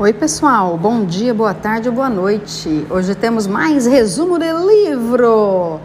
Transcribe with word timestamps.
Oi, 0.00 0.14
pessoal. 0.14 0.78
Bom 0.78 1.04
dia, 1.04 1.34
boa 1.34 1.52
tarde 1.52 1.86
ou 1.86 1.94
boa 1.94 2.08
noite. 2.08 2.86
Hoje 2.88 3.14
temos 3.14 3.46
mais 3.46 3.84
resumo 3.84 4.38
de 4.38 4.50
livro. 4.50 5.78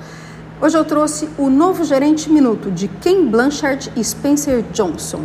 Hoje 0.61 0.77
eu 0.77 0.85
trouxe 0.85 1.27
o 1.38 1.49
novo 1.49 1.84
gerente 1.84 2.29
minuto 2.29 2.71
de 2.71 2.88
Ken 2.88 3.25
Blanchard 3.25 3.91
e 3.93 4.01
Spencer 4.01 4.63
Johnson. 4.71 5.20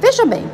Veja 0.00 0.24
bem, 0.24 0.46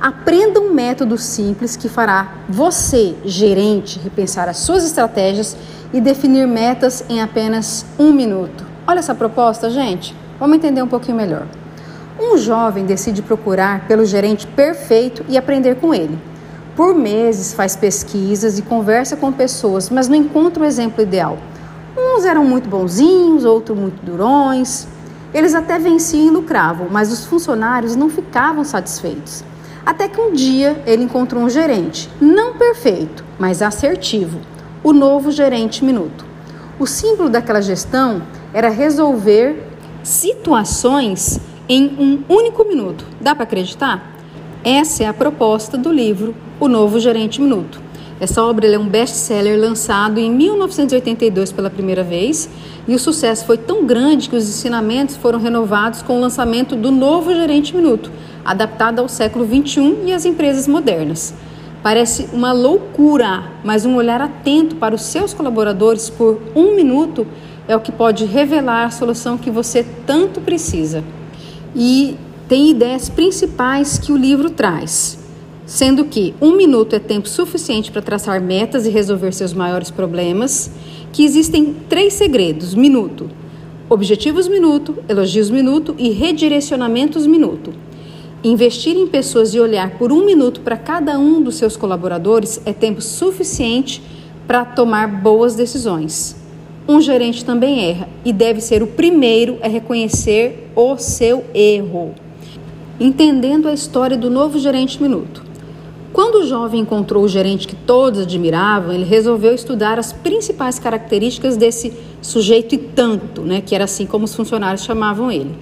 aprenda 0.00 0.60
um 0.60 0.72
método 0.72 1.18
simples 1.18 1.74
que 1.74 1.88
fará 1.88 2.34
você, 2.48 3.16
gerente, 3.24 3.98
repensar 3.98 4.48
as 4.48 4.58
suas 4.58 4.84
estratégias 4.84 5.56
e 5.92 6.00
definir 6.00 6.46
metas 6.46 7.04
em 7.08 7.20
apenas 7.20 7.84
um 7.98 8.12
minuto. 8.12 8.64
Olha 8.86 9.00
essa 9.00 9.12
proposta, 9.12 9.68
gente. 9.70 10.14
Vamos 10.38 10.56
entender 10.56 10.82
um 10.82 10.88
pouquinho 10.88 11.16
melhor. 11.16 11.48
Um 12.16 12.38
jovem 12.38 12.86
decide 12.86 13.22
procurar 13.22 13.88
pelo 13.88 14.04
gerente 14.04 14.46
perfeito 14.46 15.24
e 15.28 15.36
aprender 15.36 15.80
com 15.80 15.92
ele. 15.92 16.16
Por 16.76 16.94
meses 16.94 17.52
faz 17.52 17.76
pesquisas 17.76 18.58
e 18.58 18.62
conversa 18.62 19.14
com 19.14 19.30
pessoas, 19.30 19.90
mas 19.90 20.08
não 20.08 20.16
encontra 20.16 20.62
o 20.62 20.66
exemplo 20.66 21.02
ideal. 21.02 21.36
Uns 21.96 22.24
eram 22.24 22.44
muito 22.44 22.66
bonzinhos, 22.66 23.44
outros 23.44 23.78
muito 23.78 24.02
durões. 24.02 24.88
Eles 25.34 25.54
até 25.54 25.78
venciam 25.78 26.26
e 26.28 26.30
lucravam, 26.30 26.88
mas 26.90 27.12
os 27.12 27.26
funcionários 27.26 27.94
não 27.94 28.08
ficavam 28.08 28.64
satisfeitos. 28.64 29.44
Até 29.84 30.08
que 30.08 30.20
um 30.20 30.32
dia 30.32 30.82
ele 30.86 31.04
encontrou 31.04 31.42
um 31.42 31.50
gerente, 31.50 32.08
não 32.18 32.54
perfeito, 32.54 33.22
mas 33.38 33.60
assertivo, 33.60 34.38
o 34.82 34.92
novo 34.94 35.30
gerente 35.30 35.84
minuto. 35.84 36.24
O 36.78 36.86
símbolo 36.86 37.28
daquela 37.28 37.60
gestão 37.60 38.22
era 38.54 38.70
resolver 38.70 39.62
situações 40.02 41.38
em 41.68 41.86
um 41.98 42.22
único 42.32 42.64
minuto. 42.64 43.04
Dá 43.20 43.34
para 43.34 43.44
acreditar? 43.44 44.11
Essa 44.64 45.02
é 45.02 45.06
a 45.08 45.12
proposta 45.12 45.76
do 45.76 45.90
livro 45.90 46.36
O 46.60 46.68
Novo 46.68 47.00
Gerente 47.00 47.40
Minuto. 47.40 47.82
Essa 48.20 48.44
obra 48.44 48.64
é 48.64 48.78
um 48.78 48.86
best-seller 48.86 49.58
lançado 49.58 50.20
em 50.20 50.30
1982 50.30 51.50
pela 51.50 51.68
primeira 51.68 52.04
vez 52.04 52.48
e 52.86 52.94
o 52.94 52.98
sucesso 52.98 53.44
foi 53.44 53.58
tão 53.58 53.84
grande 53.84 54.28
que 54.28 54.36
os 54.36 54.48
ensinamentos 54.48 55.16
foram 55.16 55.40
renovados 55.40 56.02
com 56.02 56.16
o 56.16 56.20
lançamento 56.20 56.76
do 56.76 56.92
Novo 56.92 57.34
Gerente 57.34 57.74
Minuto, 57.74 58.12
adaptado 58.44 59.00
ao 59.00 59.08
século 59.08 59.44
21 59.44 60.06
e 60.06 60.12
às 60.12 60.24
empresas 60.24 60.68
modernas. 60.68 61.34
Parece 61.82 62.28
uma 62.32 62.52
loucura, 62.52 63.42
mas 63.64 63.84
um 63.84 63.96
olhar 63.96 64.20
atento 64.20 64.76
para 64.76 64.94
os 64.94 65.02
seus 65.02 65.34
colaboradores 65.34 66.08
por 66.08 66.40
um 66.54 66.76
minuto 66.76 67.26
é 67.66 67.74
o 67.74 67.80
que 67.80 67.90
pode 67.90 68.26
revelar 68.26 68.84
a 68.84 68.90
solução 68.92 69.36
que 69.36 69.50
você 69.50 69.84
tanto 70.06 70.40
precisa. 70.40 71.02
E 71.74 72.16
tem 72.48 72.70
ideias 72.70 73.08
principais 73.08 73.98
que 73.98 74.12
o 74.12 74.16
livro 74.16 74.50
traz, 74.50 75.18
sendo 75.64 76.04
que 76.04 76.34
um 76.40 76.56
minuto 76.56 76.94
é 76.94 76.98
tempo 76.98 77.28
suficiente 77.28 77.90
para 77.90 78.02
traçar 78.02 78.40
metas 78.40 78.86
e 78.86 78.90
resolver 78.90 79.32
seus 79.32 79.52
maiores 79.52 79.90
problemas, 79.90 80.70
que 81.12 81.24
existem 81.24 81.74
três 81.88 82.14
segredos: 82.14 82.74
minuto, 82.74 83.30
objetivos 83.88 84.48
minuto, 84.48 84.96
elogios 85.08 85.50
minuto 85.50 85.94
e 85.98 86.10
redirecionamentos 86.10 87.26
minuto. 87.26 87.72
Investir 88.44 88.96
em 88.96 89.06
pessoas 89.06 89.54
e 89.54 89.60
olhar 89.60 89.92
por 89.98 90.10
um 90.10 90.24
minuto 90.26 90.62
para 90.62 90.76
cada 90.76 91.16
um 91.16 91.40
dos 91.40 91.54
seus 91.54 91.76
colaboradores 91.76 92.60
é 92.66 92.72
tempo 92.72 93.00
suficiente 93.00 94.02
para 94.48 94.64
tomar 94.64 95.06
boas 95.06 95.54
decisões. 95.54 96.34
Um 96.88 97.00
gerente 97.00 97.44
também 97.44 97.88
erra 97.88 98.08
e 98.24 98.32
deve 98.32 98.60
ser 98.60 98.82
o 98.82 98.88
primeiro 98.88 99.58
a 99.62 99.68
reconhecer 99.68 100.72
o 100.74 100.98
seu 100.98 101.44
erro 101.54 102.12
entendendo 102.98 103.68
a 103.68 103.72
história 103.72 104.16
do 104.16 104.30
novo 104.30 104.58
gerente 104.58 105.02
minuto. 105.02 105.42
Quando 106.12 106.36
o 106.36 106.46
jovem 106.46 106.82
encontrou 106.82 107.24
o 107.24 107.28
gerente 107.28 107.66
que 107.66 107.74
todos 107.74 108.20
admiravam, 108.20 108.92
ele 108.92 109.04
resolveu 109.04 109.54
estudar 109.54 109.98
as 109.98 110.12
principais 110.12 110.78
características 110.78 111.56
desse 111.56 111.92
sujeito 112.20 112.74
e 112.74 112.78
tanto, 112.78 113.40
né, 113.40 113.62
que 113.62 113.74
era 113.74 113.84
assim 113.84 114.04
como 114.04 114.26
os 114.26 114.34
funcionários 114.34 114.84
chamavam 114.84 115.32
ele. 115.32 115.52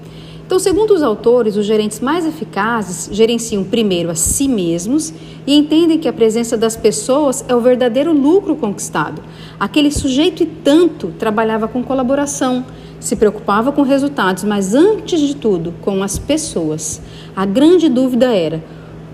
Então, 0.45 0.59
segundo 0.59 0.93
os 0.93 1.05
autores, 1.05 1.57
os 1.57 1.65
gerentes 1.65 2.01
mais 2.01 2.27
eficazes 2.27 3.09
gerenciam 3.13 3.63
primeiro 3.63 4.11
a 4.11 4.17
si 4.17 4.49
mesmos 4.49 5.15
e 5.47 5.55
entendem 5.55 5.97
que 5.97 6.09
a 6.09 6.13
presença 6.13 6.57
das 6.57 6.77
pessoas 6.77 7.45
é 7.47 7.55
o 7.55 7.61
verdadeiro 7.61 8.13
lucro 8.13 8.57
conquistado. 8.57 9.23
Aquele 9.61 9.93
sujeito 9.93 10.43
e 10.43 10.47
tanto 10.47 11.13
trabalhava 11.17 11.69
com 11.69 11.85
colaboração, 11.85 12.65
se 13.01 13.17
preocupava 13.17 13.73
com 13.73 13.83
resultados, 13.83 14.45
mas 14.45 14.75
antes 14.75 15.21
de 15.21 15.35
tudo, 15.35 15.75
com 15.81 16.03
as 16.03 16.19
pessoas. 16.19 17.01
A 17.35 17.47
grande 17.47 17.89
dúvida 17.89 18.27
era: 18.27 18.63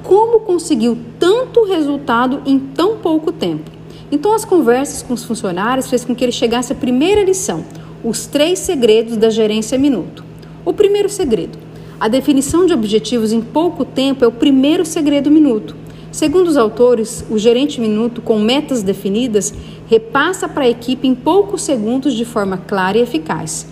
como 0.02 0.40
conseguiu 0.40 0.98
tanto 1.18 1.64
resultado 1.64 2.42
em 2.44 2.58
tão 2.58 2.98
pouco 2.98 3.32
tempo? 3.32 3.70
Então, 4.10 4.34
as 4.34 4.44
conversas 4.44 5.02
com 5.02 5.14
os 5.14 5.24
funcionários 5.24 5.88
fez 5.88 6.04
com 6.04 6.14
que 6.14 6.24
ele 6.24 6.32
chegasse 6.32 6.72
à 6.72 6.76
primeira 6.76 7.22
lição: 7.22 7.64
os 8.04 8.26
três 8.26 8.58
segredos 8.58 9.16
da 9.16 9.30
gerência 9.30 9.78
minuto. 9.78 10.24
O 10.64 10.72
primeiro 10.72 11.08
segredo: 11.08 11.56
a 11.98 12.08
definição 12.08 12.66
de 12.66 12.74
objetivos 12.74 13.32
em 13.32 13.40
pouco 13.40 13.84
tempo 13.84 14.24
é 14.24 14.28
o 14.28 14.32
primeiro 14.32 14.84
segredo 14.84 15.30
minuto. 15.30 15.74
Segundo 16.12 16.48
os 16.48 16.56
autores, 16.56 17.24
o 17.28 17.38
gerente 17.38 17.80
minuto 17.80 18.22
com 18.22 18.38
metas 18.38 18.82
definidas 18.82 19.52
repassa 19.86 20.48
para 20.48 20.64
a 20.64 20.68
equipe 20.68 21.06
em 21.06 21.14
poucos 21.14 21.62
segundos 21.62 22.14
de 22.14 22.24
forma 22.24 22.56
clara 22.56 22.96
e 22.96 23.02
eficaz. 23.02 23.66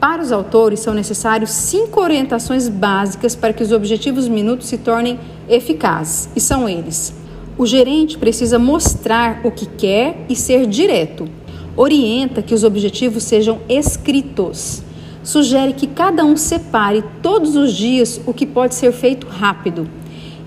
Para 0.00 0.22
os 0.22 0.32
autores, 0.32 0.80
são 0.80 0.94
necessários 0.94 1.50
cinco 1.50 2.00
orientações 2.00 2.70
básicas 2.70 3.36
para 3.36 3.52
que 3.52 3.62
os 3.62 3.70
objetivos 3.70 4.26
minutos 4.26 4.66
se 4.66 4.78
tornem 4.78 5.20
eficazes, 5.46 6.30
e 6.34 6.40
são 6.40 6.66
eles: 6.66 7.14
o 7.58 7.66
gerente 7.66 8.16
precisa 8.16 8.58
mostrar 8.58 9.42
o 9.44 9.50
que 9.50 9.66
quer 9.66 10.24
e 10.26 10.34
ser 10.34 10.66
direto. 10.66 11.28
Orienta 11.76 12.40
que 12.40 12.54
os 12.54 12.64
objetivos 12.64 13.24
sejam 13.24 13.60
escritos. 13.68 14.82
Sugere 15.22 15.74
que 15.74 15.86
cada 15.86 16.24
um 16.24 16.34
separe 16.34 17.04
todos 17.22 17.54
os 17.54 17.74
dias 17.74 18.18
o 18.26 18.32
que 18.32 18.46
pode 18.46 18.74
ser 18.74 18.92
feito 18.92 19.26
rápido. 19.26 19.86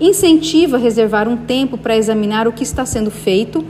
Incentiva 0.00 0.76
a 0.76 0.80
reservar 0.80 1.28
um 1.28 1.36
tempo 1.36 1.78
para 1.78 1.96
examinar 1.96 2.48
o 2.48 2.52
que 2.52 2.64
está 2.64 2.84
sendo 2.84 3.10
feito 3.10 3.64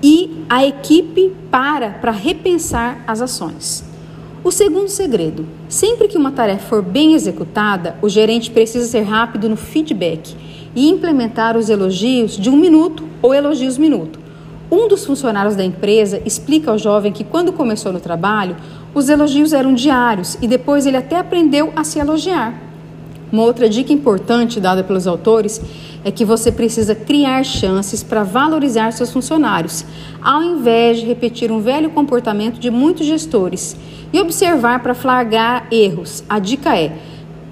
e 0.00 0.44
a 0.48 0.64
equipe 0.64 1.32
para 1.50 1.90
para 1.90 2.12
repensar 2.12 3.02
as 3.08 3.20
ações. 3.20 3.93
O 4.44 4.50
segundo 4.50 4.88
segredo: 4.88 5.46
sempre 5.70 6.06
que 6.06 6.18
uma 6.18 6.30
tarefa 6.30 6.66
for 6.68 6.82
bem 6.82 7.14
executada, 7.14 7.96
o 8.02 8.10
gerente 8.10 8.50
precisa 8.50 8.86
ser 8.86 9.00
rápido 9.00 9.48
no 9.48 9.56
feedback 9.56 10.36
e 10.76 10.86
implementar 10.86 11.56
os 11.56 11.70
elogios 11.70 12.36
de 12.36 12.50
um 12.50 12.56
minuto 12.56 13.04
ou 13.22 13.32
elogios 13.32 13.78
minuto. 13.78 14.18
Um 14.70 14.86
dos 14.86 15.06
funcionários 15.06 15.56
da 15.56 15.64
empresa 15.64 16.20
explica 16.26 16.70
ao 16.70 16.76
jovem 16.76 17.10
que 17.10 17.24
quando 17.24 17.54
começou 17.54 17.90
no 17.90 18.00
trabalho, 18.00 18.54
os 18.94 19.08
elogios 19.08 19.54
eram 19.54 19.72
diários 19.72 20.36
e 20.42 20.46
depois 20.46 20.84
ele 20.84 20.98
até 20.98 21.16
aprendeu 21.16 21.72
a 21.74 21.82
se 21.82 21.98
elogiar. 21.98 22.52
Uma 23.32 23.44
outra 23.44 23.68
dica 23.68 23.92
importante 23.92 24.60
dada 24.60 24.84
pelos 24.84 25.06
autores 25.06 25.60
é 26.04 26.10
que 26.10 26.24
você 26.24 26.52
precisa 26.52 26.94
criar 26.94 27.42
chances 27.44 28.02
para 28.02 28.22
valorizar 28.22 28.92
seus 28.92 29.10
funcionários, 29.10 29.84
ao 30.22 30.42
invés 30.42 30.98
de 30.98 31.06
repetir 31.06 31.50
um 31.50 31.60
velho 31.60 31.90
comportamento 31.90 32.60
de 32.60 32.70
muitos 32.70 33.06
gestores 33.06 33.74
e 34.14 34.20
observar 34.20 34.80
para 34.80 34.94
flagrar 34.94 35.66
erros. 35.72 36.22
A 36.28 36.38
dica 36.38 36.78
é: 36.78 36.96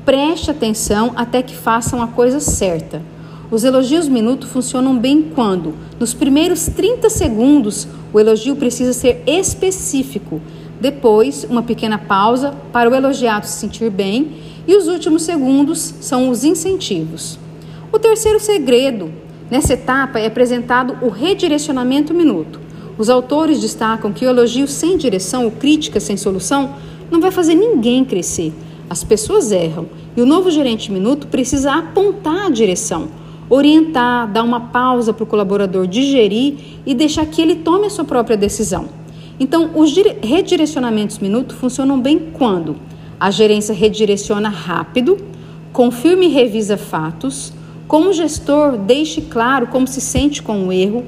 preste 0.05 0.49
atenção 0.49 1.13
até 1.17 1.43
que 1.43 1.57
façam 1.57 2.01
a 2.01 2.07
coisa 2.07 2.39
certa. 2.39 3.03
Os 3.51 3.65
elogios 3.65 4.09
minuto 4.09 4.47
funcionam 4.47 4.97
bem 4.97 5.31
quando, 5.35 5.75
nos 5.99 6.15
primeiros 6.15 6.67
30 6.67 7.11
segundos, 7.11 7.89
o 8.13 8.21
elogio 8.21 8.55
precisa 8.55 8.93
ser 8.93 9.25
específico. 9.27 10.41
Depois, 10.81 11.45
uma 11.51 11.65
pequena 11.65 11.99
pausa 11.99 12.55
para 12.73 12.89
o 12.89 12.95
elogiado 12.95 13.45
se 13.45 13.59
sentir 13.59 13.91
bem 13.91 14.37
e 14.67 14.77
os 14.77 14.87
últimos 14.87 15.23
segundos 15.23 15.95
são 16.01 16.31
os 16.31 16.45
incentivos. 16.45 17.39
O 17.93 17.99
terceiro 17.99 18.39
segredo 18.39 19.13
nessa 19.51 19.75
etapa 19.75 20.21
é 20.21 20.27
apresentado 20.27 20.97
o 21.03 21.09
redirecionamento 21.09 22.15
minuto. 22.15 22.62
Os 22.99 23.09
autores 23.09 23.61
destacam 23.61 24.13
que 24.13 24.25
o 24.25 24.29
elogio 24.29 24.69
sem 24.69 24.97
direção 24.97 25.45
ou 25.45 25.51
crítica 25.51 25.99
sem 25.99 26.17
solução 26.17 26.75
não 27.11 27.21
vai 27.21 27.31
fazer 27.31 27.55
ninguém 27.55 28.05
crescer. 28.05 28.53
As 28.89 29.03
pessoas 29.03 29.51
erram 29.51 29.87
e 30.17 30.21
o 30.21 30.27
novo 30.27 30.51
gerente 30.51 30.93
minuto 30.93 31.27
precisa 31.27 31.73
apontar 31.73 32.47
a 32.47 32.51
direção, 32.51 33.09
orientar, 33.49 34.31
dar 34.31 34.43
uma 34.43 34.61
pausa 34.61 35.13
para 35.13 35.25
o 35.25 35.27
colaborador 35.27 35.87
digerir 35.87 36.55
e 36.85 36.95
deixar 36.95 37.25
que 37.27 37.41
ele 37.41 37.57
tome 37.57 37.87
a 37.87 37.91
sua 37.91 38.05
própria 38.05 38.37
decisão. 38.37 38.89
Então, 39.41 39.71
os 39.75 39.95
redirecionamentos 40.23 41.19
minuto 41.19 41.55
funcionam 41.55 42.01
bem 42.01 42.31
quando 42.33 42.77
a 43.19 43.31
gerência 43.31 43.75
redireciona 43.75 44.49
rápido, 44.49 45.17
confirma 45.73 46.25
e 46.25 46.29
revisa 46.29 46.77
fatos, 46.77 47.53
como 47.89 48.13
gestor, 48.13 48.77
deixe 48.77 49.23
claro 49.23 49.67
como 49.69 49.87
se 49.87 50.01
sente 50.01 50.43
com 50.43 50.67
o 50.67 50.73
erro, 50.73 51.05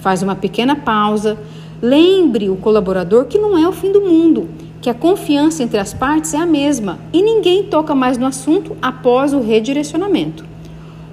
faz 0.00 0.22
uma 0.22 0.34
pequena 0.34 0.76
pausa, 0.76 1.38
lembre 1.80 2.48
o 2.48 2.56
colaborador 2.56 3.26
que 3.26 3.38
não 3.38 3.56
é 3.56 3.68
o 3.68 3.72
fim 3.72 3.92
do 3.92 4.00
mundo, 4.00 4.48
que 4.80 4.90
a 4.90 4.94
confiança 4.94 5.62
entre 5.62 5.78
as 5.78 5.92
partes 5.92 6.34
é 6.34 6.38
a 6.38 6.46
mesma 6.46 6.98
e 7.12 7.22
ninguém 7.22 7.64
toca 7.64 7.94
mais 7.94 8.16
no 8.16 8.26
assunto 8.26 8.76
após 8.80 9.32
o 9.32 9.40
redirecionamento. 9.40 10.44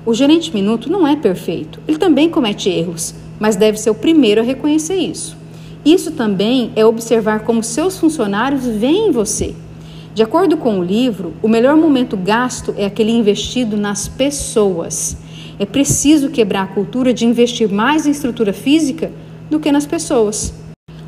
O 0.05 0.13
gerente 0.13 0.53
minuto 0.53 0.89
não 0.89 1.07
é 1.07 1.15
perfeito, 1.15 1.79
ele 1.87 1.97
também 1.97 2.29
comete 2.29 2.69
erros, 2.69 3.15
mas 3.39 3.55
deve 3.55 3.79
ser 3.79 3.89
o 3.89 3.95
primeiro 3.95 4.41
a 4.41 4.43
reconhecer 4.43 4.95
isso. 4.95 5.35
Isso 5.83 6.11
também 6.11 6.71
é 6.75 6.85
observar 6.85 7.41
como 7.41 7.63
seus 7.63 7.97
funcionários 7.97 8.65
veem 8.65 9.11
você. 9.11 9.53
De 10.15 10.23
acordo 10.23 10.57
com 10.57 10.79
o 10.79 10.83
livro, 10.83 11.33
o 11.43 11.47
melhor 11.47 11.75
momento 11.75 12.15
gasto 12.15 12.73
é 12.77 12.85
aquele 12.85 13.11
investido 13.11 13.75
nas 13.75 14.07
pessoas. 14.07 15.17
É 15.57 15.65
preciso 15.65 16.29
quebrar 16.29 16.63
a 16.63 16.67
cultura 16.67 17.13
de 17.13 17.25
investir 17.25 17.71
mais 17.71 18.05
em 18.05 18.11
estrutura 18.11 18.51
física 18.51 19.11
do 19.49 19.59
que 19.59 19.71
nas 19.71 19.85
pessoas. 19.85 20.53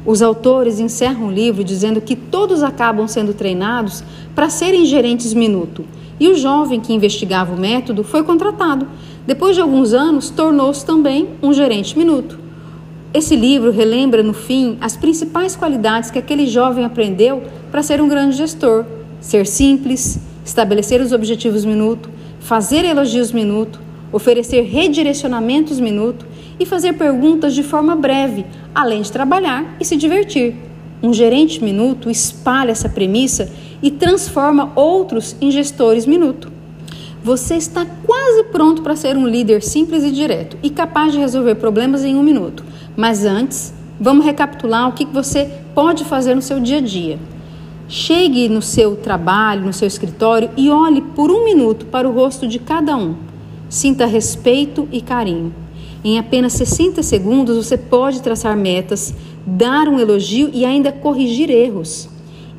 Os 0.06 0.22
autores 0.22 0.80
encerram 0.80 1.28
o 1.28 1.32
livro 1.32 1.66
dizendo 1.66 2.00
que 2.00 2.16
todos 2.16 2.64
acabam 2.64 3.08
sendo 3.10 3.34
treinados 3.34 4.04
para 4.34 4.50
serem 4.50 4.86
gerentes 4.86 5.34
minuto. 5.34 5.84
E 6.18 6.30
o 6.30 6.38
jovem 6.38 6.80
que 6.80 6.94
investigava 6.94 7.54
o 7.54 7.60
método 7.60 8.06
foi 8.06 8.24
contratado. 8.24 8.88
Depois 9.26 9.56
de 9.56 9.62
alguns 9.62 9.94
anos, 9.94 10.30
tornou-se 10.30 10.86
também 10.86 11.28
um 11.44 11.52
gerente 11.52 11.98
minuto. 11.98 12.40
Esse 13.14 13.36
livro 13.36 13.70
relembra, 13.70 14.24
no 14.24 14.34
fim, 14.34 14.78
as 14.80 14.96
principais 14.96 15.56
qualidades 15.56 16.10
que 16.10 16.20
aquele 16.20 16.48
jovem 16.48 16.86
aprendeu 16.86 17.44
para 17.70 17.84
ser 17.84 18.00
um 18.00 18.08
grande 18.08 18.38
gestor: 18.38 18.86
ser 19.20 19.46
simples, 19.46 20.20
estabelecer 20.46 21.02
os 21.02 21.12
objetivos 21.12 21.66
minuto, 21.66 22.10
fazer 22.40 22.86
elogios 22.86 23.32
minuto, 23.34 23.80
oferecer 24.12 24.62
redirecionamentos 24.62 25.80
minuto 25.80 26.26
e 26.60 26.66
fazer 26.66 26.94
perguntas 26.94 27.54
de 27.54 27.64
forma 27.64 27.96
breve, 27.96 28.46
além 28.74 29.02
de 29.02 29.12
trabalhar 29.12 29.76
e 29.80 29.86
se 29.86 29.96
divertir. 29.96 30.56
Um 31.02 31.14
gerente 31.14 31.64
minuto 31.64 32.10
espalha 32.10 32.72
essa 32.72 32.90
premissa 32.90 33.52
e 33.82 33.92
transforma 33.92 34.72
outros 34.76 35.36
em 35.40 35.52
gestores 35.52 36.06
minuto. 36.06 36.52
Você 37.24 37.56
está 37.56 37.86
quase 37.86 38.46
pronto 38.46 38.82
para 38.82 38.96
ser 38.96 39.18
um 39.18 39.28
líder 39.28 39.62
simples 39.62 40.04
e 40.04 40.12
direto 40.12 40.58
e 40.64 40.70
capaz 40.70 41.12
de 41.12 41.20
resolver 41.20 41.56
problemas 41.56 42.04
em 42.04 42.16
um 42.16 42.24
minuto. 42.24 42.64
Mas 42.96 43.26
antes, 43.26 43.74
vamos 44.00 44.26
recapitular 44.26 44.88
o 44.88 44.94
que 44.94 45.06
você 45.06 45.52
pode 45.76 46.06
fazer 46.06 46.36
no 46.36 46.42
seu 46.42 46.60
dia 46.60 46.78
a 46.78 46.82
dia. 46.82 47.20
Chegue 47.90 48.50
no 48.50 48.62
seu 48.62 48.96
trabalho, 48.96 49.66
no 49.66 49.74
seu 49.74 49.88
escritório 49.88 50.50
e 50.58 50.70
olhe 50.70 51.02
por 51.02 51.30
um 51.30 51.44
minuto 51.44 51.86
para 51.86 52.08
o 52.08 52.12
rosto 52.12 52.48
de 52.48 52.60
cada 52.60 52.96
um. 52.96 53.27
Sinta 53.70 54.06
respeito 54.06 54.88
e 54.92 55.02
carinho. 55.02 55.54
Em 56.04 56.18
apenas 56.18 56.54
60 56.54 57.04
segundos 57.04 57.58
você 57.58 57.78
pode 57.78 58.22
traçar 58.22 58.56
metas, 58.56 59.14
dar 59.46 59.90
um 59.90 60.00
elogio 60.00 60.50
e 60.54 60.64
ainda 60.64 60.92
corrigir 60.92 61.50
erros. 61.50 62.08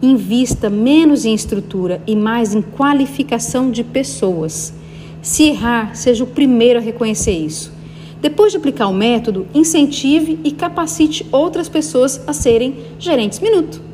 Invista 0.02 0.68
menos 0.68 1.24
em 1.24 1.34
estrutura 1.34 2.02
e 2.06 2.14
mais 2.14 2.54
em 2.54 2.60
qualificação 2.60 3.70
de 3.70 3.82
pessoas. 3.82 4.74
Se 5.22 5.44
errar, 5.44 5.96
seja 5.96 6.24
o 6.24 6.26
primeiro 6.26 6.78
a 6.78 6.82
reconhecer 6.82 7.32
isso. 7.32 7.72
Depois 8.20 8.52
de 8.52 8.58
aplicar 8.58 8.88
o 8.88 8.94
método, 8.94 9.46
incentive 9.54 10.38
e 10.44 10.50
capacite 10.50 11.24
outras 11.32 11.68
pessoas 11.68 12.20
a 12.26 12.32
serem 12.32 12.74
gerentes 12.98 13.40
minuto. 13.40 13.87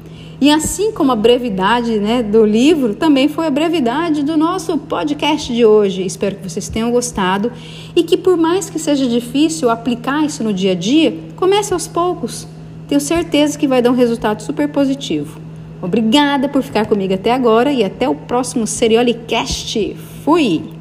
E 0.44 0.50
assim 0.50 0.92
como 0.92 1.10
a 1.10 1.16
brevidade 1.16 1.98
né, 1.98 2.22
do 2.22 2.44
livro, 2.44 2.94
também 2.94 3.28
foi 3.28 3.46
a 3.46 3.50
brevidade 3.50 4.22
do 4.22 4.36
nosso 4.36 4.76
podcast 4.76 5.50
de 5.50 5.64
hoje. 5.64 6.04
Espero 6.04 6.36
que 6.36 6.50
vocês 6.50 6.68
tenham 6.68 6.90
gostado 6.90 7.50
e 7.96 8.02
que, 8.02 8.14
por 8.14 8.36
mais 8.36 8.68
que 8.68 8.78
seja 8.78 9.08
difícil 9.08 9.70
aplicar 9.70 10.22
isso 10.22 10.44
no 10.44 10.52
dia 10.52 10.72
a 10.72 10.74
dia, 10.74 11.16
comece 11.34 11.72
aos 11.72 11.88
poucos. 11.88 12.46
Tenho 12.86 13.00
certeza 13.00 13.58
que 13.58 13.66
vai 13.66 13.80
dar 13.80 13.90
um 13.90 13.94
resultado 13.94 14.42
super 14.42 14.68
positivo. 14.68 15.40
Obrigada 15.80 16.46
por 16.46 16.62
ficar 16.62 16.84
comigo 16.84 17.14
até 17.14 17.32
agora 17.32 17.72
e 17.72 17.82
até 17.82 18.06
o 18.06 18.14
próximo 18.14 18.66
Seriolicast. 18.66 19.96
Fui! 20.26 20.73